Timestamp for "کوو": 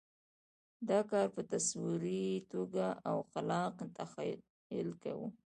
5.03-5.27